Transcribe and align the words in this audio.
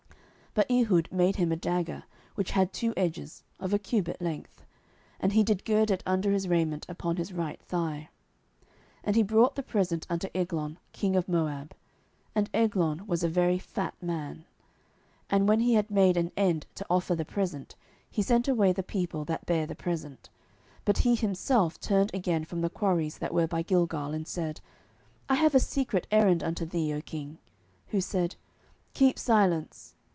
07:003:016 0.51 0.55
But 0.55 0.69
Ehud 0.69 1.09
made 1.13 1.35
him 1.37 1.51
a 1.53 1.55
dagger 1.55 2.03
which 2.35 2.51
had 2.51 2.73
two 2.73 2.93
edges, 2.97 3.41
of 3.57 3.73
a 3.73 3.79
cubit 3.79 4.19
length; 4.21 4.65
and 5.17 5.31
he 5.31 5.43
did 5.43 5.63
gird 5.63 5.89
it 5.89 6.03
under 6.05 6.33
his 6.33 6.45
raiment 6.49 6.85
upon 6.89 7.15
his 7.15 7.31
right 7.31 7.61
thigh. 7.61 8.09
07:003:017 9.05 9.05
And 9.05 9.15
he 9.15 9.23
brought 9.23 9.55
the 9.55 9.63
present 9.63 10.05
unto 10.09 10.27
Eglon 10.35 10.77
king 10.91 11.15
of 11.15 11.29
Moab: 11.29 11.73
and 12.35 12.49
Eglon 12.53 13.07
was 13.07 13.23
a 13.23 13.29
very 13.29 13.57
fat 13.59 13.93
man. 14.03 14.39
07:003:018 15.29 15.29
And 15.29 15.47
when 15.47 15.59
he 15.61 15.75
had 15.75 15.89
made 15.89 16.17
an 16.17 16.33
end 16.35 16.65
to 16.75 16.85
offer 16.89 17.15
the 17.15 17.23
present, 17.23 17.77
he 18.09 18.21
sent 18.21 18.49
away 18.49 18.73
the 18.73 18.83
people 18.83 19.23
that 19.23 19.45
bare 19.45 19.65
the 19.65 19.73
present. 19.73 20.27
07:003:019 20.79 20.79
But 20.83 20.97
he 20.97 21.15
himself 21.15 21.79
turned 21.79 22.13
again 22.13 22.43
from 22.43 22.59
the 22.59 22.69
quarries 22.69 23.19
that 23.19 23.33
were 23.33 23.47
by 23.47 23.61
Gilgal, 23.61 24.11
and 24.13 24.27
said, 24.27 24.59
I 25.29 25.35
have 25.35 25.55
a 25.55 25.61
secret 25.61 26.07
errand 26.11 26.43
unto 26.43 26.65
thee, 26.65 26.93
O 26.93 26.99
king: 26.99 27.37
who 27.87 28.01
said, 28.01 28.35
Keep 28.93 29.17
silence. 29.17 29.95